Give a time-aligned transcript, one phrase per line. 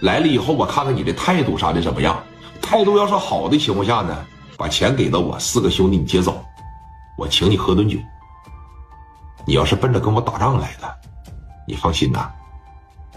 [0.00, 2.22] 来了以后，我看看你的态度啥的怎么样。
[2.60, 4.16] 态度要是好的情况下呢，
[4.56, 6.44] 把钱给到我，四个兄弟你接走，
[7.16, 7.98] 我请你喝顿酒。
[9.46, 10.96] 你要是奔着跟我打仗来的，
[11.66, 12.30] 你放心呐，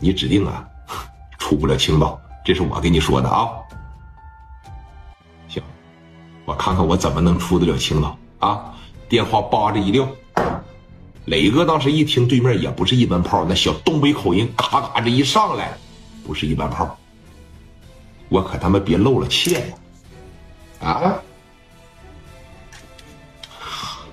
[0.00, 0.64] 你指定啊
[1.38, 2.18] 出不了青岛。
[2.44, 3.48] 这是我跟你说的啊。
[5.48, 5.62] 行，
[6.44, 8.74] 我看看我怎么能出得了青岛啊。
[9.08, 10.08] 电话叭着一撂，
[11.26, 15.76] 磊哥当时一听对面也不是一般炮，那小东北口音嘎嘎这一上来，
[16.24, 16.98] 不是一般炮。
[18.28, 19.60] 我可他妈别露了怯
[20.80, 20.88] 呀！
[20.88, 21.22] 啊，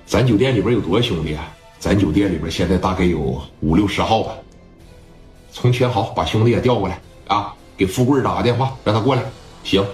[0.05, 1.47] 咱酒店里边有多少兄弟啊？
[1.79, 4.33] 咱酒店里边现在大概有五六十号吧。
[5.51, 9.23] 从全豪把兄弟也调过来啊，给富贵打个电话，让他过来。
[9.63, 9.85] 行。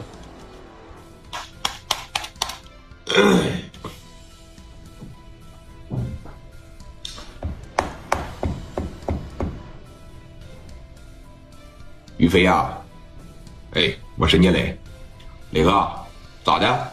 [12.26, 12.76] 于飞呀，
[13.74, 14.76] 哎，我是聂磊，
[15.52, 15.88] 磊哥，
[16.44, 16.92] 咋的？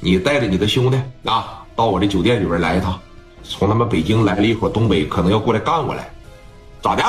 [0.00, 2.98] 你带着你的兄弟啊，到我这酒店里边来一趟。
[3.44, 6.10] 从他们北京来了一伙东北，可能要过来干我来，
[6.82, 7.04] 咋的？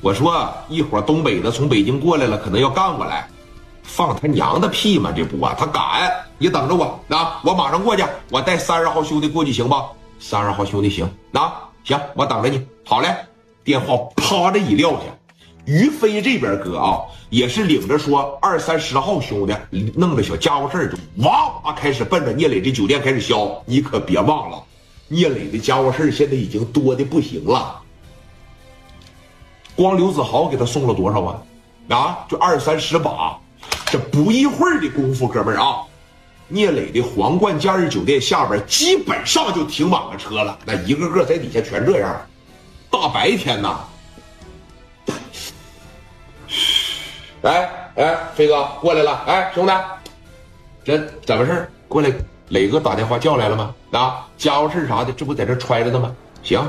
[0.00, 3.28] 我说一伙东北的从北京过来了，可能要干我来，
[3.82, 5.12] 放他娘的屁嘛！
[5.14, 6.10] 这不啊，他敢！
[6.38, 9.90] 你等着我啊，我马上过去，我带三十号兄弟过去行吧？
[10.18, 11.52] 三十号兄弟行，那
[11.84, 12.66] 行，我等着你。
[12.82, 13.14] 好嘞，
[13.62, 15.00] 电话啪的一撂下。
[15.64, 23.62] 于飞这边哥啊，也是领着说二三十号兄弟弄着小家伙事就哇哇开始奔着聂磊这酒店开始销。
[23.64, 24.62] 你可别忘了，
[25.08, 27.80] 聂磊的家伙事现在已经多的不行了。
[29.74, 31.42] 光刘子豪给他送了多少啊？
[31.88, 33.38] 啊，就二三十把。
[33.86, 35.78] 这不一会儿的功夫，哥们儿啊，
[36.48, 42.20] 聂磊的皇冠假日酒店下边基本上就停满了车了，那一个个在底下全这样。
[42.90, 43.80] 大白天呐。
[47.44, 49.22] 哎哎，飞哥过来了！
[49.26, 49.72] 哎，兄弟，
[50.82, 52.10] 这怎么事过来，
[52.48, 53.74] 磊哥打电话叫来了吗？
[53.92, 56.10] 啊，家伙事啥的，这不在这揣着呢吗？
[56.42, 56.66] 行，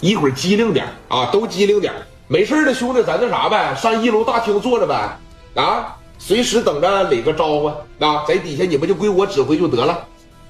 [0.00, 1.94] 一会儿机灵点啊，都机灵点
[2.26, 5.18] 没事的，兄弟，咱那啥呗，上一楼大厅坐着呗。
[5.54, 7.66] 啊，随时等着磊哥招呼
[8.04, 10.04] 啊，在底下你们就归我指挥就得了。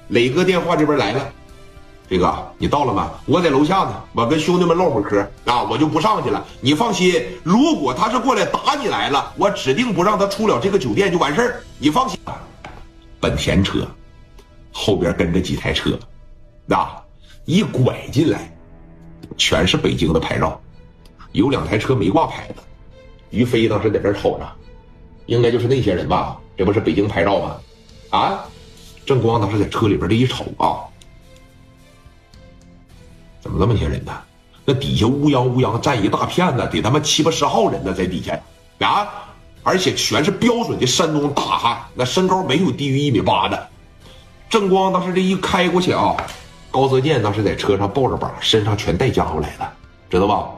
[0.09, 1.21] 磊哥电话这边来了。
[2.09, 3.11] 飞哥，你到了吗？
[3.27, 6.43] 我在楼下呢，我跟兄弟们唠会嗑啊，我就不上去了。
[6.59, 11.61] 你放心，如果他是过来打你来了，我指定不让他出了这个酒店就完事儿。
[11.77, 12.19] 你放心。
[13.19, 13.87] 本田车
[14.71, 15.99] 后边跟着几台车，
[16.69, 16.99] 啊，
[17.45, 18.51] 一拐进来，
[19.37, 20.59] 全是北京的牌照，
[21.33, 22.55] 有两台车没挂牌子。
[23.29, 24.51] 于飞当时在这瞅着，
[25.27, 26.35] 应该就是那些人吧？
[26.57, 27.55] 这不是北京牌照吗？
[28.09, 28.39] 啊，
[29.05, 30.89] 正光当时在车里边这一瞅啊。
[33.41, 34.11] 怎么那么些人呢？
[34.65, 38.39] 那底下乌泱乌泱站一大片子，得他妈七八十号人呢，在底下
[38.85, 39.07] 啊！
[39.63, 43.67] 而且全是标准的山东大汉，那身高没有低于一米八的。
[44.49, 46.15] 郑光当时这一开过去啊，
[46.71, 49.67] 高泽健当时在车上抱着把，身上全带家伙来的，
[50.09, 50.49] 知道吧？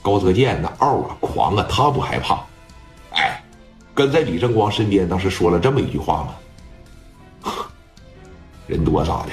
[0.00, 2.38] 高泽健那傲啊狂啊，他不害怕。
[3.12, 3.42] 哎，
[3.94, 6.26] 跟在李正光身边，当时说了这么一句话
[7.42, 7.52] 吗？
[8.68, 9.32] 人多咋的？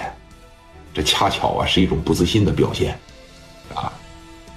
[0.94, 2.98] 这恰巧啊是一种不自信的表现，
[3.74, 3.92] 啊，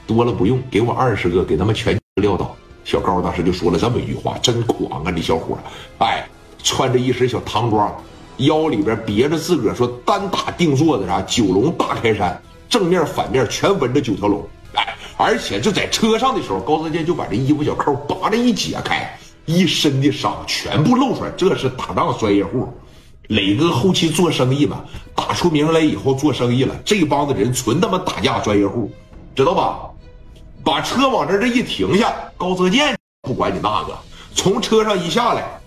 [0.07, 2.55] 多了不用，给我二十个，给他们全撂倒。
[2.85, 5.59] 小高当时就说了这么一句话：“真狂啊，这小伙
[5.99, 6.25] 哎，
[6.63, 7.93] 穿着一身小唐装，
[8.37, 14.47] 腰里边别着自个儿说单打定做的啥九龙大开山，正面反面全纹着九条龙。
[14.75, 22.69] 哎，而且就在车上的时候，高泽健就把这衣服小扣叭的一解开，一身的伤全部露出来，这是打仗专业户。
[23.29, 28.91] 磊哥后期做生意嘛，打出名来以后做生意了，这帮子人纯他妈打架专业户，
[29.35, 29.81] 知道吧？
[30.65, 33.97] 把车往这这一停下，高泽健不管你那个，
[34.35, 35.61] 从车上一下来，